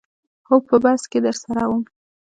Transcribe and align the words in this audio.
هو 0.47 0.55
په 0.67 0.75
بس 0.83 1.01
کې 1.11 1.19
درسره 1.25 1.63
وم. 1.69 1.83